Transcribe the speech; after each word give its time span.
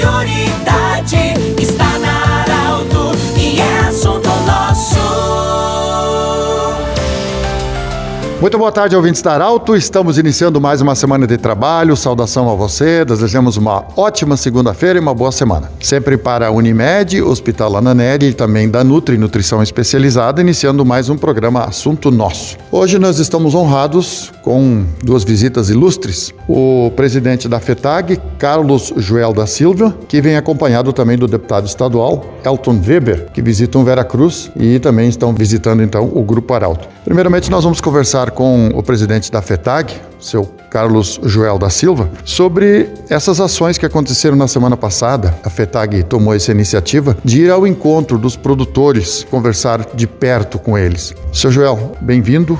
Signori. 0.00 0.49
Muito 8.40 8.56
boa 8.56 8.72
tarde, 8.72 8.96
ouvintes 8.96 9.20
da 9.20 9.34
Arauto. 9.34 9.76
Estamos 9.76 10.16
iniciando 10.16 10.58
mais 10.62 10.80
uma 10.80 10.94
semana 10.94 11.26
de 11.26 11.36
trabalho. 11.36 11.94
Saudação 11.94 12.50
a 12.50 12.54
você. 12.54 13.04
Desejamos 13.04 13.58
uma 13.58 13.84
ótima 13.98 14.34
segunda-feira 14.34 14.98
e 14.98 15.02
uma 15.02 15.14
boa 15.14 15.30
semana. 15.30 15.70
Sempre 15.78 16.16
para 16.16 16.46
a 16.46 16.50
Unimed, 16.50 17.20
Hospital 17.20 17.76
Ananelli 17.76 18.30
e 18.30 18.32
também 18.32 18.66
da 18.66 18.82
Nutri 18.82 19.18
Nutrição 19.18 19.62
Especializada, 19.62 20.40
iniciando 20.40 20.86
mais 20.86 21.10
um 21.10 21.18
programa 21.18 21.64
Assunto 21.64 22.10
Nosso. 22.10 22.56
Hoje 22.72 22.98
nós 22.98 23.18
estamos 23.18 23.54
honrados 23.54 24.32
com 24.40 24.86
duas 25.04 25.22
visitas 25.22 25.68
ilustres. 25.68 26.32
O 26.48 26.90
presidente 26.96 27.46
da 27.46 27.60
FETAG, 27.60 28.18
Carlos 28.38 28.90
Joel 28.96 29.34
da 29.34 29.46
Silva, 29.46 29.94
que 30.08 30.18
vem 30.22 30.36
acompanhado 30.36 30.94
também 30.94 31.18
do 31.18 31.28
deputado 31.28 31.66
estadual, 31.66 32.24
Elton 32.42 32.80
Weber, 32.82 33.26
que 33.34 33.42
visitam 33.42 33.84
Veracruz 33.84 34.50
e 34.56 34.78
também 34.78 35.10
estão 35.10 35.34
visitando 35.34 35.82
então 35.82 36.10
o 36.14 36.22
Grupo 36.22 36.54
Arauto. 36.54 36.88
Primeiramente, 37.04 37.50
nós 37.50 37.64
vamos 37.64 37.82
conversar 37.82 38.29
com 38.30 38.68
o 38.74 38.82
presidente 38.82 39.30
da 39.30 39.42
FETAG, 39.42 39.94
seu 40.18 40.44
Carlos 40.70 41.20
Joel 41.24 41.58
da 41.58 41.68
Silva, 41.68 42.08
sobre 42.24 42.88
essas 43.08 43.40
ações 43.40 43.76
que 43.76 43.84
aconteceram 43.84 44.36
na 44.36 44.46
semana 44.46 44.76
passada. 44.76 45.34
A 45.42 45.50
FETAG 45.50 46.04
tomou 46.04 46.34
essa 46.34 46.52
iniciativa 46.52 47.16
de 47.24 47.42
ir 47.42 47.50
ao 47.50 47.66
encontro 47.66 48.16
dos 48.16 48.36
produtores, 48.36 49.26
conversar 49.30 49.84
de 49.94 50.06
perto 50.06 50.58
com 50.58 50.78
eles. 50.78 51.14
Seu 51.32 51.50
Joel, 51.50 51.92
bem-vindo. 52.00 52.54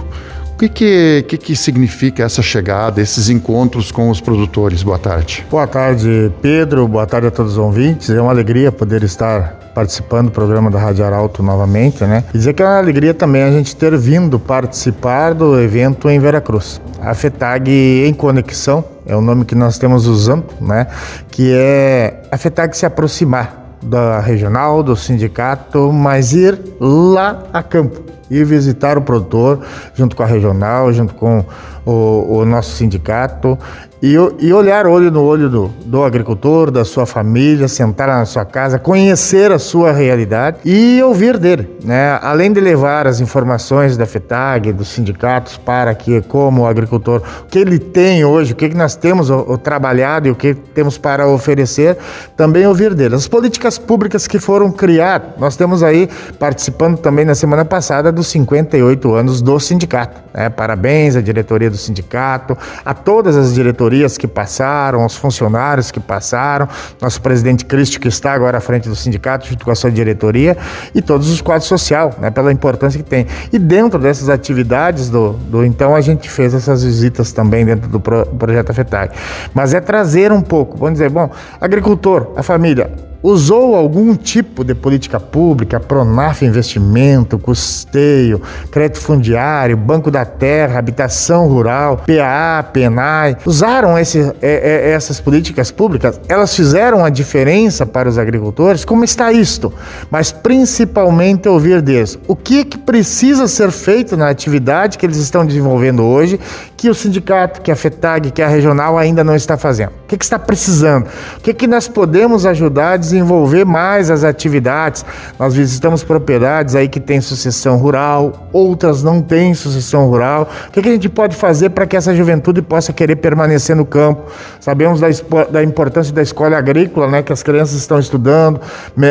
O 0.54 0.56
que, 0.60 0.68
que, 0.68 1.24
que, 1.26 1.38
que 1.38 1.56
significa 1.56 2.24
essa 2.24 2.42
chegada, 2.42 3.00
esses 3.00 3.30
encontros 3.30 3.90
com 3.90 4.10
os 4.10 4.20
produtores? 4.20 4.82
Boa 4.82 4.98
tarde. 4.98 5.46
Boa 5.50 5.66
tarde, 5.66 6.30
Pedro. 6.42 6.86
Boa 6.86 7.06
tarde 7.06 7.28
a 7.28 7.30
todos 7.30 7.52
os 7.52 7.58
ouvintes. 7.58 8.10
É 8.10 8.20
uma 8.20 8.30
alegria 8.30 8.70
poder 8.70 9.02
estar 9.02 9.59
participando 9.74 10.26
do 10.26 10.32
programa 10.32 10.70
da 10.70 10.78
Rádio 10.78 11.04
Arauto 11.04 11.42
novamente, 11.42 12.04
né? 12.04 12.24
E 12.34 12.38
dizer 12.38 12.54
que 12.54 12.62
é 12.62 12.66
uma 12.66 12.78
alegria 12.78 13.14
também 13.14 13.42
a 13.42 13.50
gente 13.50 13.74
ter 13.74 13.96
vindo 13.96 14.38
participar 14.38 15.34
do 15.34 15.60
evento 15.60 16.08
em 16.08 16.18
Veracruz. 16.18 16.80
A 17.00 17.14
FETAG 17.14 18.04
em 18.06 18.12
Conexão 18.12 18.84
é 19.06 19.16
o 19.16 19.20
nome 19.20 19.44
que 19.44 19.54
nós 19.54 19.78
temos 19.78 20.06
usando, 20.06 20.44
né? 20.60 20.86
Que 21.30 21.52
é 21.54 22.22
a 22.30 22.36
FETAG 22.36 22.76
se 22.76 22.84
aproximar 22.84 23.76
da 23.82 24.20
regional, 24.20 24.82
do 24.82 24.94
sindicato, 24.94 25.92
mas 25.92 26.32
ir 26.32 26.58
lá 26.78 27.44
a 27.52 27.62
campo, 27.62 28.02
ir 28.30 28.44
visitar 28.44 28.96
o 28.96 29.02
produtor 29.02 29.60
junto 29.94 30.14
com 30.14 30.22
a 30.22 30.26
regional, 30.26 30.92
junto 30.92 31.14
com 31.14 31.44
o, 31.84 32.38
o 32.38 32.44
nosso 32.44 32.76
sindicato 32.76 33.58
e, 34.02 34.14
e, 34.38 34.50
olhar 34.50 34.86
olho 34.86 35.10
no 35.10 35.22
olho 35.22 35.50
do, 35.50 35.68
do 35.84 36.02
agricultor, 36.02 36.70
da 36.70 36.86
sua 36.86 37.04
família, 37.04 37.68
sentar 37.68 38.08
na 38.08 38.24
sua 38.24 38.46
casa, 38.46 38.78
conhecer 38.78 39.52
a 39.52 39.58
sua 39.58 39.92
realidade 39.92 40.56
e 40.64 41.02
ouvir 41.02 41.36
dele, 41.36 41.68
né? 41.84 42.18
Além 42.22 42.50
de 42.50 42.60
levar 42.60 43.06
as 43.06 43.20
informações 43.20 43.98
da 43.98 44.06
FETAG, 44.06 44.72
dos 44.72 44.88
sindicatos 44.88 45.58
para 45.58 45.94
que, 45.94 46.22
como 46.22 46.66
agricultor, 46.66 47.20
o 47.42 47.46
que 47.46 47.58
ele 47.58 47.78
tem 47.78 48.24
hoje, 48.24 48.54
o 48.54 48.56
que 48.56 48.72
nós 48.74 48.96
temos 48.96 49.28
o, 49.28 49.36
o 49.40 49.58
trabalhado 49.58 50.28
e 50.28 50.30
o 50.30 50.34
que 50.34 50.54
temos 50.54 50.96
para 50.96 51.28
oferecer, 51.28 51.98
também 52.34 52.66
ouvir 52.66 52.94
dele. 52.94 53.16
As 53.16 53.28
políticas 53.28 53.76
públicas 53.76 54.26
que 54.26 54.38
foram 54.38 54.72
criadas, 54.72 55.32
nós 55.38 55.56
temos 55.56 55.82
aí 55.82 56.08
participando 56.38 56.96
também 56.96 57.26
na 57.26 57.34
semana 57.34 57.66
passada 57.66 58.10
dos 58.20 58.28
58 58.28 59.14
anos 59.14 59.42
do 59.42 59.58
sindicato. 59.58 60.20
Né? 60.32 60.48
Parabéns 60.48 61.16
à 61.16 61.20
diretoria 61.20 61.70
do 61.70 61.76
sindicato, 61.76 62.56
a 62.84 62.94
todas 62.94 63.36
as 63.36 63.54
diretorias 63.54 64.16
que 64.16 64.28
passaram, 64.28 65.02
aos 65.02 65.16
funcionários 65.16 65.90
que 65.90 65.98
passaram, 65.98 66.68
nosso 67.00 67.20
presidente 67.20 67.64
Cristo, 67.64 67.98
que 67.98 68.08
está 68.08 68.32
agora 68.32 68.58
à 68.58 68.60
frente 68.60 68.88
do 68.88 68.94
sindicato, 68.94 69.48
junto 69.48 69.64
com 69.64 69.70
a 69.70 69.74
sua 69.74 69.90
diretoria, 69.90 70.56
e 70.94 71.02
todos 71.02 71.30
os 71.30 71.40
quadros 71.40 71.66
social, 71.66 72.14
né, 72.20 72.30
pela 72.30 72.52
importância 72.52 73.02
que 73.02 73.08
tem. 73.08 73.26
E 73.52 73.58
dentro 73.58 73.98
dessas 73.98 74.28
atividades 74.28 75.08
do, 75.08 75.32
do 75.32 75.64
então, 75.64 75.96
a 75.96 76.00
gente 76.00 76.28
fez 76.28 76.54
essas 76.54 76.84
visitas 76.84 77.32
também 77.32 77.64
dentro 77.64 77.88
do 77.88 77.98
pro, 77.98 78.26
projeto 78.26 78.70
Afetag. 78.70 79.14
Mas 79.54 79.74
é 79.74 79.80
trazer 79.80 80.30
um 80.30 80.42
pouco, 80.42 80.76
vamos 80.76 80.94
dizer, 80.94 81.10
bom, 81.10 81.30
agricultor, 81.60 82.32
a 82.36 82.42
família, 82.42 83.09
usou 83.22 83.74
algum 83.74 84.14
tipo 84.14 84.64
de 84.64 84.74
política 84.74 85.20
pública, 85.20 85.78
Pronaf 85.78 86.42
investimento, 86.42 87.38
custeio, 87.38 88.40
crédito 88.70 89.00
fundiário, 89.00 89.76
Banco 89.76 90.10
da 90.10 90.24
Terra, 90.24 90.78
habitação 90.78 91.48
rural, 91.48 92.02
PAA, 92.06 92.62
PENAI, 92.72 93.36
usaram 93.44 93.98
esse, 93.98 94.20
é, 94.40 94.88
é, 94.88 94.90
essas 94.90 95.20
políticas 95.20 95.70
públicas, 95.70 96.20
elas 96.28 96.54
fizeram 96.54 97.04
a 97.04 97.10
diferença 97.10 97.84
para 97.84 98.08
os 98.08 98.18
agricultores? 98.18 98.84
Como 98.84 99.04
está 99.04 99.32
isto? 99.32 99.72
Mas 100.10 100.32
principalmente 100.32 101.48
ouvir 101.48 101.82
deles, 101.82 102.18
o 102.26 102.34
que, 102.34 102.64
que 102.64 102.78
precisa 102.78 103.46
ser 103.46 103.70
feito 103.70 104.16
na 104.16 104.28
atividade 104.28 104.96
que 104.96 105.04
eles 105.04 105.18
estão 105.18 105.44
desenvolvendo 105.44 106.02
hoje, 106.04 106.40
que 106.76 106.88
o 106.88 106.94
sindicato, 106.94 107.60
que 107.60 107.70
a 107.70 107.76
FETAG, 107.76 108.30
que 108.30 108.42
a 108.42 108.48
regional 108.48 108.96
ainda 108.96 109.22
não 109.22 109.36
está 109.36 109.56
fazendo? 109.58 109.90
O 109.90 110.08
que, 110.08 110.16
que 110.16 110.24
está 110.24 110.38
precisando? 110.38 111.06
O 111.36 111.40
que, 111.40 111.52
que 111.52 111.66
nós 111.66 111.86
podemos 111.86 112.46
ajudar 112.46 112.92
a 112.92 112.96
desenvolver 113.10 113.64
mais 113.64 114.10
as 114.10 114.24
atividades. 114.24 115.04
Nós 115.38 115.54
visitamos 115.54 116.02
propriedades 116.02 116.74
aí 116.74 116.88
que 116.88 117.00
têm 117.00 117.20
sucessão 117.20 117.76
rural, 117.76 118.48
outras 118.52 119.02
não 119.02 119.20
têm 119.20 119.54
sucessão 119.54 120.06
rural. 120.06 120.48
O 120.68 120.72
que, 120.72 120.82
que 120.82 120.88
a 120.88 120.92
gente 120.92 121.08
pode 121.08 121.36
fazer 121.36 121.70
para 121.70 121.86
que 121.86 121.96
essa 121.96 122.14
juventude 122.14 122.62
possa 122.62 122.92
querer 122.92 123.16
permanecer 123.16 123.76
no 123.76 123.84
campo? 123.84 124.30
Sabemos 124.60 125.00
da, 125.00 125.08
da 125.50 125.62
importância 125.62 126.12
da 126.12 126.22
escola 126.22 126.56
agrícola, 126.56 127.08
né, 127.08 127.22
que 127.22 127.32
as 127.32 127.42
crianças 127.42 127.76
estão 127.76 127.98
estudando, 127.98 128.60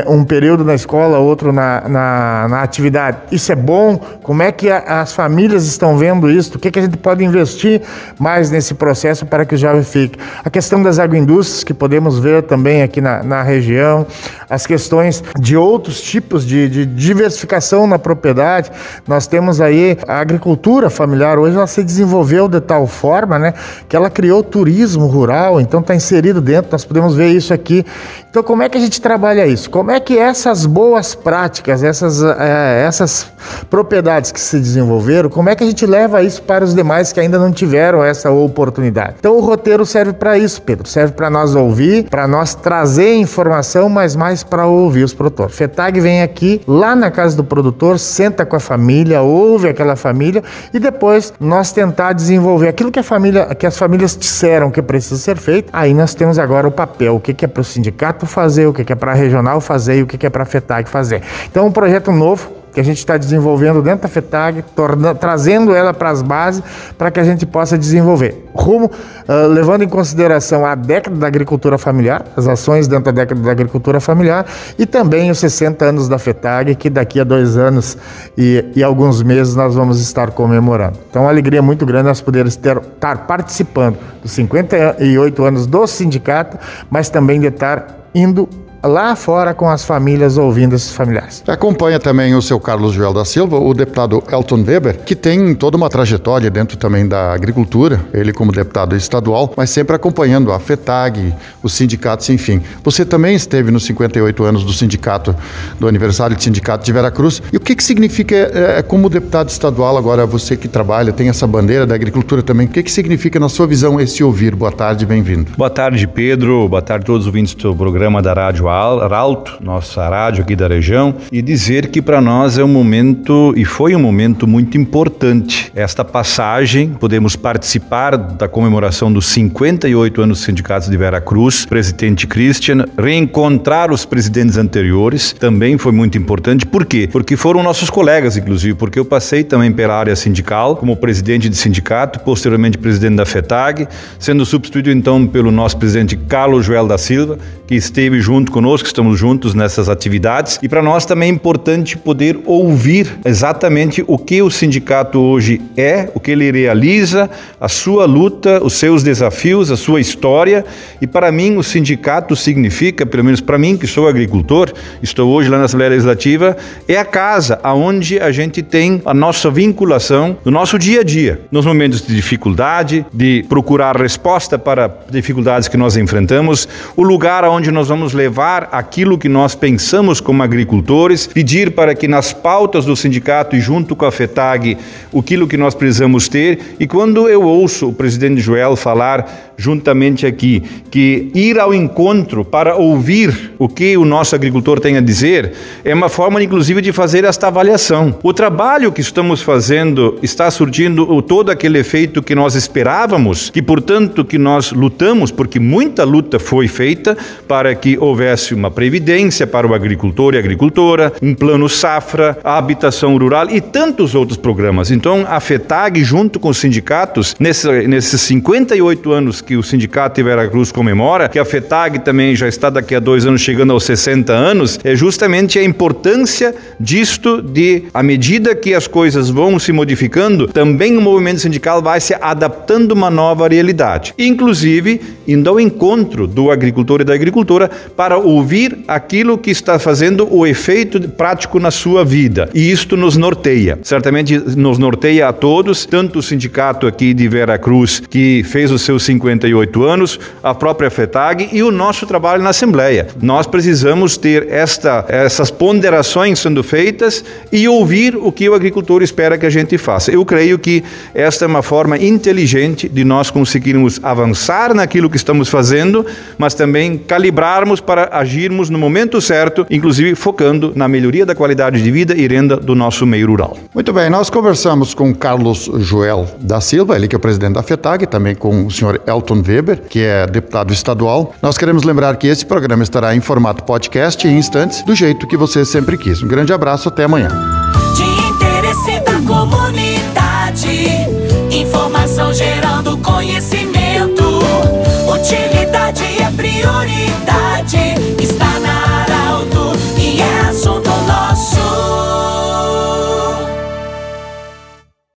um 0.07 0.23
período 0.23 0.63
na 0.63 0.75
escola, 0.75 1.19
outro 1.19 1.51
na, 1.51 1.81
na, 1.87 2.47
na 2.49 2.63
atividade. 2.63 3.17
Isso 3.31 3.51
é 3.51 3.55
bom? 3.55 3.97
Como 4.23 4.41
é 4.41 4.51
que 4.51 4.69
a, 4.69 5.01
as 5.01 5.13
famílias 5.13 5.65
estão 5.65 5.97
vendo 5.97 6.29
isso? 6.29 6.57
O 6.57 6.59
que, 6.59 6.71
que 6.71 6.79
a 6.79 6.81
gente 6.81 6.97
pode 6.97 7.23
investir 7.23 7.81
mais 8.17 8.49
nesse 8.49 8.73
processo 8.73 9.25
para 9.25 9.45
que 9.45 9.55
o 9.55 9.57
jovem 9.57 9.83
fique? 9.83 10.17
A 10.43 10.49
questão 10.49 10.81
das 10.81 10.99
agroindústrias, 10.99 11.63
que 11.63 11.73
podemos 11.73 12.19
ver 12.19 12.43
também 12.43 12.81
aqui 12.83 13.01
na, 13.01 13.23
na 13.23 13.41
região 13.41 13.88
região, 13.89 14.07
as 14.49 14.65
questões 14.65 15.23
de 15.39 15.55
outros 15.55 16.01
tipos 16.01 16.45
de, 16.45 16.67
de 16.67 16.85
diversificação 16.85 17.85
na 17.85 17.99
propriedade. 17.99 18.71
Nós 19.07 19.27
temos 19.27 19.61
aí 19.61 19.97
a 20.07 20.19
agricultura 20.19 20.89
familiar, 20.89 21.37
hoje 21.37 21.55
ela 21.55 21.67
se 21.67 21.83
desenvolveu 21.83 22.47
de 22.47 22.59
tal 22.59 22.87
forma, 22.87 23.37
né, 23.37 23.53
que 23.87 23.95
ela 23.95 24.09
criou 24.09 24.43
turismo 24.43 25.05
rural, 25.07 25.61
então 25.61 25.79
está 25.79 25.95
inserido 25.95 26.41
dentro, 26.41 26.71
nós 26.71 26.85
podemos 26.85 27.15
ver 27.15 27.29
isso 27.29 27.53
aqui. 27.53 27.85
Então, 28.29 28.43
como 28.43 28.61
é 28.63 28.69
que 28.69 28.77
a 28.77 28.81
gente 28.81 29.01
trabalha 29.01 29.45
isso? 29.47 29.69
Como 29.69 29.91
é 29.91 29.99
que 29.99 30.17
essas 30.17 30.65
boas 30.65 31.15
práticas, 31.15 31.83
essas, 31.83 32.21
é, 32.21 32.85
essas 32.85 33.27
propriedades 33.69 34.31
que 34.31 34.39
se 34.39 34.59
desenvolveram, 34.59 35.29
como 35.29 35.49
é 35.49 35.55
que 35.55 35.63
a 35.63 35.67
gente 35.67 35.85
leva 35.85 36.21
isso 36.21 36.41
para 36.43 36.63
os 36.63 36.73
demais 36.75 37.11
que 37.11 37.19
ainda 37.19 37.39
não 37.39 37.51
tiveram 37.51 38.03
essa 38.03 38.29
oportunidade? 38.31 39.15
Então, 39.19 39.35
o 39.35 39.39
roteiro 39.39 39.85
serve 39.85 40.13
para 40.13 40.37
isso, 40.37 40.61
Pedro, 40.61 40.87
serve 40.87 41.13
para 41.13 41.29
nós 41.29 41.55
ouvir, 41.55 42.03
para 42.09 42.27
nós 42.27 42.53
trazer 42.53 43.15
informação 43.15 43.89
mas 43.89 44.15
mais 44.15 44.38
para 44.43 44.65
ouvir 44.65 45.03
os 45.03 45.13
produtores. 45.13 45.55
FETAG 45.55 45.99
vem 45.99 46.21
aqui, 46.21 46.61
lá 46.67 46.95
na 46.95 47.11
casa 47.11 47.35
do 47.35 47.43
produtor, 47.43 47.99
senta 47.99 48.45
com 48.45 48.55
a 48.55 48.59
família, 48.59 49.21
ouve 49.21 49.67
aquela 49.67 49.95
família 49.95 50.43
e 50.73 50.79
depois 50.79 51.33
nós 51.39 51.71
tentar 51.71 52.13
desenvolver 52.13 52.67
aquilo 52.67 52.91
que 52.91 52.99
a 52.99 53.03
família, 53.03 53.53
que 53.55 53.65
as 53.65 53.77
famílias 53.77 54.15
disseram 54.17 54.71
que 54.71 54.81
precisa 54.81 55.17
ser 55.17 55.37
feito. 55.37 55.69
Aí 55.73 55.93
nós 55.93 56.13
temos 56.13 56.37
agora 56.39 56.67
o 56.67 56.71
papel, 56.71 57.15
o 57.15 57.19
que 57.19 57.45
é 57.45 57.47
para 57.47 57.61
o 57.61 57.63
sindicato 57.63 58.25
fazer, 58.25 58.67
o 58.67 58.73
que 58.73 58.91
é 58.91 58.95
para 58.95 59.11
a 59.11 59.15
regional 59.15 59.61
fazer 59.61 59.97
e 59.97 60.03
o 60.03 60.07
que 60.07 60.25
é 60.25 60.29
para 60.29 60.43
a 60.43 60.45
FETAG 60.45 60.89
fazer. 60.89 61.21
Então, 61.49 61.65
um 61.65 61.71
projeto 61.71 62.11
novo 62.11 62.58
que 62.79 62.81
a 62.81 62.83
gente 62.85 62.99
está 62.99 63.17
desenvolvendo 63.17 63.81
dentro 63.81 64.03
da 64.03 64.07
FETAG, 64.07 64.63
torna, 64.73 65.13
trazendo 65.13 65.75
ela 65.75 65.93
para 65.93 66.09
as 66.09 66.21
bases 66.21 66.63
para 66.97 67.11
que 67.11 67.19
a 67.19 67.23
gente 67.25 67.45
possa 67.45 67.77
desenvolver. 67.77 68.45
Rumo, 68.53 68.85
uh, 68.85 69.47
levando 69.47 69.83
em 69.83 69.89
consideração 69.89 70.65
a 70.65 70.75
década 70.75 71.17
da 71.17 71.27
agricultura 71.27 71.77
familiar, 71.77 72.25
as 72.37 72.47
ações 72.47 72.87
dentro 72.87 73.05
da 73.05 73.11
década 73.11 73.41
da 73.41 73.51
agricultura 73.51 73.99
familiar 73.99 74.45
e 74.77 74.85
também 74.85 75.29
os 75.29 75.39
60 75.39 75.83
anos 75.83 76.07
da 76.07 76.17
FETAG, 76.17 76.73
que 76.75 76.89
daqui 76.89 77.19
a 77.19 77.25
dois 77.25 77.57
anos 77.57 77.97
e, 78.37 78.63
e 78.73 78.81
alguns 78.81 79.21
meses 79.21 79.55
nós 79.55 79.75
vamos 79.75 79.99
estar 79.99 80.31
comemorando. 80.31 80.97
Então, 81.09 81.23
uma 81.23 81.31
alegria 81.31 81.61
muito 81.61 81.85
grande 81.85 82.07
nós 82.07 82.21
podermos 82.21 82.55
ter, 82.55 82.77
estar 82.77 83.27
participando 83.27 83.97
dos 84.21 84.31
58 84.31 85.43
anos 85.43 85.67
do 85.67 85.85
sindicato, 85.85 86.57
mas 86.89 87.09
também 87.09 87.41
de 87.41 87.47
estar 87.47 88.07
indo 88.15 88.47
lá 88.83 89.15
fora 89.15 89.53
com 89.53 89.69
as 89.69 89.83
famílias 89.83 90.37
ouvindo 90.37 90.75
esses 90.75 90.91
familiares. 90.91 91.43
Acompanha 91.47 91.99
também 91.99 92.35
o 92.35 92.41
seu 92.41 92.59
Carlos 92.59 92.93
Joel 92.93 93.13
da 93.13 93.25
Silva, 93.25 93.59
o 93.59 93.73
deputado 93.73 94.23
Elton 94.31 94.63
Weber, 94.65 94.99
que 94.99 95.15
tem 95.15 95.53
toda 95.53 95.77
uma 95.77 95.89
trajetória 95.89 96.49
dentro 96.49 96.77
também 96.77 97.07
da 97.07 97.33
agricultura, 97.33 97.99
ele 98.13 98.31
como 98.31 98.51
deputado 98.51 98.95
estadual, 98.95 99.53
mas 99.55 99.69
sempre 99.69 99.95
acompanhando 99.95 100.51
a 100.51 100.59
FETAG, 100.59 101.33
os 101.61 101.73
sindicatos, 101.73 102.29
enfim. 102.29 102.61
Você 102.83 103.05
também 103.05 103.35
esteve 103.35 103.71
nos 103.71 103.85
58 103.85 104.43
anos 104.43 104.63
do 104.63 104.71
sindicato, 104.71 105.35
do 105.79 105.87
aniversário 105.87 106.35
do 106.35 106.41
sindicato 106.41 106.85
de 106.85 106.91
Veracruz. 106.93 107.41
E 107.51 107.57
o 107.57 107.59
que, 107.59 107.75
que 107.75 107.83
significa, 107.83 108.35
é, 108.35 108.81
como 108.81 109.09
deputado 109.09 109.49
estadual, 109.49 109.97
agora 109.97 110.25
você 110.25 110.55
que 110.55 110.67
trabalha, 110.67 111.11
tem 111.11 111.29
essa 111.29 111.45
bandeira 111.45 111.85
da 111.85 111.95
agricultura 111.95 112.41
também, 112.41 112.67
o 112.67 112.69
que, 112.69 112.83
que 112.83 112.91
significa 112.91 113.39
na 113.39 113.49
sua 113.49 113.67
visão 113.67 113.99
esse 113.99 114.23
ouvir? 114.23 114.55
Boa 114.55 114.71
tarde, 114.71 115.05
bem-vindo. 115.05 115.51
Boa 115.57 115.69
tarde, 115.69 116.07
Pedro. 116.07 116.67
Boa 116.69 116.81
tarde 116.81 117.03
a 117.03 117.05
todos 117.05 117.21
os 117.21 117.27
ouvintes 117.27 117.53
do 117.55 117.75
programa 117.75 118.21
da 118.21 118.33
Rádio 118.33 118.68
Alto, 118.71 119.57
nossa 119.61 120.07
rádio 120.07 120.43
aqui 120.43 120.55
da 120.55 120.67
região, 120.67 121.15
e 121.31 121.41
dizer 121.41 121.87
que 121.87 122.01
para 122.01 122.21
nós 122.21 122.57
é 122.57 122.63
um 122.63 122.67
momento, 122.67 123.53
e 123.55 123.65
foi 123.65 123.95
um 123.95 123.99
momento 123.99 124.47
muito 124.47 124.77
importante, 124.77 125.71
esta 125.75 126.03
passagem, 126.03 126.89
podemos 126.89 127.35
participar 127.35 128.17
da 128.17 128.47
comemoração 128.47 129.11
dos 129.11 129.27
58 129.27 130.21
anos 130.21 130.39
dos 130.39 130.45
sindicatos 130.45 130.89
de 130.89 130.97
Vera 130.97 131.19
Cruz, 131.19 131.65
presidente 131.65 132.27
Christian, 132.27 132.85
reencontrar 132.97 133.91
os 133.91 134.05
presidentes 134.05 134.57
anteriores, 134.57 135.33
também 135.33 135.77
foi 135.77 135.91
muito 135.91 136.17
importante. 136.17 136.65
Por 136.65 136.85
quê? 136.85 137.07
Porque 137.11 137.35
foram 137.35 137.63
nossos 137.63 137.89
colegas, 137.89 138.37
inclusive, 138.37 138.75
porque 138.75 138.99
eu 138.99 139.05
passei 139.05 139.43
também 139.43 139.71
pela 139.71 139.95
área 139.95 140.15
sindical, 140.15 140.75
como 140.75 140.95
presidente 140.95 141.49
de 141.49 141.55
sindicato, 141.55 142.19
posteriormente 142.19 142.77
presidente 142.77 143.15
da 143.15 143.25
FETAG, 143.25 143.87
sendo 144.17 144.45
substituído 144.45 144.91
então 144.91 145.25
pelo 145.25 145.51
nosso 145.51 145.77
presidente 145.77 146.15
Carlos 146.15 146.65
Joel 146.65 146.87
da 146.87 146.97
Silva, 146.97 147.37
que 147.67 147.75
esteve 147.75 148.19
junto 148.19 148.51
conosco, 148.59 148.87
estamos 148.87 149.17
juntos 149.17 149.55
nessas 149.55 149.87
atividades. 149.87 150.59
E 150.61 150.67
para 150.67 150.81
nós 150.81 151.05
também 151.05 151.29
é 151.29 151.31
importante 151.31 151.97
poder 151.97 152.37
ouvir 152.45 153.17
exatamente 153.23 154.03
o 154.05 154.17
que 154.17 154.41
o 154.41 154.49
sindicato 154.49 155.17
hoje 155.17 155.61
é, 155.77 156.09
o 156.13 156.19
que 156.19 156.31
ele 156.31 156.51
realiza, 156.51 157.29
a 157.57 157.69
sua 157.69 158.05
luta, 158.05 158.61
os 158.61 158.73
seus 158.73 159.01
desafios, 159.01 159.71
a 159.71 159.77
sua 159.77 160.01
história. 160.01 160.65
E 160.99 161.07
para 161.07 161.31
mim, 161.31 161.55
o 161.55 161.63
sindicato 161.63 162.35
significa, 162.35 163.05
pelo 163.05 163.23
menos 163.23 163.39
para 163.39 163.57
mim, 163.57 163.77
que 163.77 163.87
sou 163.87 164.09
agricultor, 164.09 164.73
estou 165.01 165.31
hoje 165.31 165.47
lá 165.47 165.57
na 165.57 165.63
Assembleia 165.63 165.91
Legislativa, 165.91 166.57
é 166.85 166.97
a 166.97 167.05
casa 167.05 167.61
aonde 167.63 168.19
a 168.19 168.29
gente 168.29 168.61
tem 168.61 169.01
a 169.05 169.13
nossa 169.13 169.49
vinculação 169.49 170.37
no 170.43 170.51
nosso 170.51 170.77
dia 170.77 170.99
a 170.99 171.03
dia, 171.03 171.39
nos 171.49 171.65
momentos 171.65 172.05
de 172.05 172.13
dificuldade, 172.13 173.05
de 173.13 173.45
procurar 173.47 173.95
resposta 173.95 174.59
para 174.59 174.93
dificuldades 175.09 175.69
que 175.69 175.77
nós 175.77 175.95
enfrentamos, 175.95 176.67
o 176.97 177.03
lugar 177.03 177.45
onde 177.45 177.71
nós 177.71 177.87
vamos 177.87 178.11
levar 178.11 178.48
aquilo 178.71 179.17
que 179.17 179.29
nós 179.29 179.55
pensamos 179.55 180.19
como 180.19 180.41
agricultores, 180.41 181.27
pedir 181.27 181.71
para 181.71 181.93
que 181.93 182.07
nas 182.07 182.33
pautas 182.33 182.85
do 182.85 182.95
sindicato 182.95 183.55
e 183.55 183.59
junto 183.59 183.95
com 183.95 184.05
a 184.05 184.11
FETAG, 184.11 184.77
aquilo 185.17 185.47
que 185.47 185.57
nós 185.57 185.75
precisamos 185.75 186.27
ter. 186.27 186.75
E 186.79 186.87
quando 186.87 187.29
eu 187.29 187.43
ouço 187.43 187.89
o 187.89 187.93
presidente 187.93 188.41
Joel 188.41 188.75
falar 188.75 189.53
juntamente 189.57 190.25
aqui 190.25 190.63
que 190.89 191.29
ir 191.35 191.59
ao 191.59 191.73
encontro 191.73 192.45
para 192.45 192.77
ouvir 192.77 193.51
o 193.59 193.67
que 193.67 193.97
o 193.97 194.05
nosso 194.05 194.33
agricultor 194.33 194.79
tem 194.79 194.95
a 194.95 195.01
dizer 195.01 195.51
é 195.83 195.93
uma 195.93 196.07
forma, 196.07 196.41
inclusive, 196.41 196.81
de 196.81 196.93
fazer 196.93 197.25
esta 197.25 197.47
avaliação. 197.47 198.17
O 198.23 198.33
trabalho 198.33 198.91
que 198.91 199.01
estamos 199.01 199.41
fazendo 199.41 200.17
está 200.23 200.49
surtindo 200.49 201.21
todo 201.21 201.51
aquele 201.51 201.77
efeito 201.77 202.23
que 202.23 202.33
nós 202.33 202.55
esperávamos, 202.55 203.49
que 203.49 203.61
portanto 203.61 204.23
que 204.23 204.37
nós 204.37 204.71
lutamos, 204.71 205.29
porque 205.29 205.59
muita 205.59 206.03
luta 206.03 206.39
foi 206.39 206.67
feita 206.67 207.17
para 207.47 207.75
que 207.75 207.97
houvesse 207.97 208.38
uma 208.51 208.71
previdência 208.71 209.45
para 209.45 209.67
o 209.67 209.73
agricultor 209.73 210.33
e 210.33 210.37
agricultora, 210.37 211.13
um 211.21 211.33
plano 211.33 211.67
safra, 211.69 212.37
a 212.43 212.57
habitação 212.57 213.17
rural 213.17 213.49
e 213.49 213.61
tantos 213.61 214.15
outros 214.15 214.37
programas. 214.37 214.91
Então, 214.91 215.25
a 215.27 215.39
FETAG, 215.39 216.03
junto 216.03 216.39
com 216.39 216.49
os 216.49 216.57
sindicatos, 216.57 217.35
nesses 217.39 218.21
58 218.21 219.11
anos 219.11 219.41
que 219.41 219.55
o 219.55 219.63
Sindicato 219.63 220.15
de 220.15 220.23
Veracruz 220.23 220.71
comemora, 220.71 221.29
que 221.29 221.39
a 221.39 221.45
FETAG 221.45 221.99
também 221.99 222.35
já 222.35 222.47
está 222.47 222.69
daqui 222.69 222.95
a 222.95 222.99
dois 222.99 223.25
anos 223.25 223.41
chegando 223.41 223.73
aos 223.73 223.83
60 223.83 224.33
anos, 224.33 224.79
é 224.83 224.95
justamente 224.95 225.57
a 225.59 225.63
importância 225.63 226.55
disto 226.79 227.41
de, 227.41 227.83
à 227.93 228.01
medida 228.01 228.55
que 228.55 228.73
as 228.73 228.87
coisas 228.87 229.29
vão 229.29 229.59
se 229.59 229.71
modificando, 229.71 230.47
também 230.47 230.97
o 230.97 231.01
movimento 231.01 231.41
sindical 231.41 231.81
vai 231.81 231.99
se 231.99 232.13
adaptando 232.13 232.91
a 232.91 232.95
uma 232.95 233.09
nova 233.09 233.47
realidade. 233.47 234.13
Inclusive, 234.17 235.01
indo 235.27 235.49
ao 235.49 235.59
encontro 235.59 236.27
do 236.27 236.51
agricultor 236.51 237.01
e 237.01 237.03
da 237.03 237.13
agricultora 237.13 237.69
para 237.95 238.17
ouvir 238.29 238.79
aquilo 238.87 239.37
que 239.37 239.51
está 239.51 239.79
fazendo 239.79 240.27
o 240.33 240.45
efeito 240.45 240.99
prático 241.09 241.59
na 241.59 241.71
sua 241.71 242.03
vida. 242.05 242.49
E 242.53 242.71
isto 242.71 242.95
nos 242.95 243.17
norteia. 243.17 243.79
Certamente 243.83 244.37
nos 244.55 244.77
norteia 244.77 245.27
a 245.27 245.33
todos, 245.33 245.85
tanto 245.85 246.19
o 246.19 246.23
sindicato 246.23 246.87
aqui 246.87 247.13
de 247.13 247.27
Veracruz, 247.27 248.01
que 248.09 248.43
fez 248.43 248.71
os 248.71 248.81
seus 248.81 249.03
58 249.03 249.83
anos, 249.83 250.19
a 250.43 250.53
própria 250.53 250.89
FETAG 250.89 251.49
e 251.51 251.63
o 251.63 251.71
nosso 251.71 252.05
trabalho 252.05 252.43
na 252.43 252.49
Assembleia. 252.49 253.07
Nós 253.21 253.47
precisamos 253.47 254.17
ter 254.17 254.47
esta, 254.49 255.05
essas 255.07 255.49
ponderações 255.51 256.39
sendo 256.39 256.63
feitas 256.63 257.23
e 257.51 257.67
ouvir 257.67 258.15
o 258.15 258.31
que 258.31 258.47
o 258.49 258.53
agricultor 258.53 259.01
espera 259.01 259.37
que 259.37 259.45
a 259.45 259.49
gente 259.49 259.77
faça. 259.77 260.11
Eu 260.11 260.25
creio 260.25 260.59
que 260.59 260.83
esta 261.13 261.45
é 261.45 261.47
uma 261.47 261.63
forma 261.63 261.97
inteligente 261.97 262.87
de 262.87 263.03
nós 263.03 263.29
conseguirmos 263.29 263.99
avançar 264.03 264.73
naquilo 264.73 265.09
que 265.09 265.17
estamos 265.17 265.49
fazendo, 265.49 266.05
mas 266.37 266.53
também 266.53 266.97
calibrarmos 266.97 267.79
para 267.79 268.09
agirmos 268.19 268.69
no 268.69 268.77
momento 268.77 269.21
certo, 269.21 269.65
inclusive 269.69 270.15
focando 270.15 270.71
na 270.75 270.87
melhoria 270.87 271.25
da 271.25 271.35
qualidade 271.35 271.81
de 271.81 271.91
vida 271.91 272.13
e 272.15 272.27
renda 272.27 272.57
do 272.57 272.75
nosso 272.75 273.05
meio 273.05 273.27
rural. 273.27 273.57
Muito 273.73 273.91
bem, 273.93 274.09
nós 274.09 274.29
conversamos 274.29 274.93
com 274.93 275.13
Carlos 275.13 275.69
Joel 275.77 276.27
da 276.39 276.61
Silva, 276.61 276.95
ele 276.95 277.07
que 277.07 277.15
é 277.15 277.17
o 277.17 277.21
presidente 277.21 277.53
da 277.53 277.63
FETAG, 277.63 278.07
também 278.07 278.35
com 278.35 278.65
o 278.65 278.71
senhor 278.71 279.01
Elton 279.07 279.41
Weber, 279.45 279.81
que 279.89 279.99
é 279.99 280.27
deputado 280.27 280.73
estadual. 280.73 281.33
Nós 281.41 281.57
queremos 281.57 281.83
lembrar 281.83 282.15
que 282.17 282.27
esse 282.27 282.45
programa 282.45 282.83
estará 282.83 283.15
em 283.15 283.21
formato 283.21 283.63
podcast 283.63 284.27
em 284.27 284.37
instantes, 284.37 284.83
do 284.83 284.95
jeito 284.95 285.27
que 285.27 285.37
você 285.37 285.65
sempre 285.65 285.97
quis. 285.97 286.21
Um 286.21 286.27
grande 286.27 286.53
abraço, 286.53 286.89
até 286.89 287.03
amanhã. 287.03 287.29